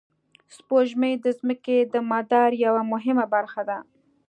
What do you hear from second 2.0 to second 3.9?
مدار یوه مهمه برخه ده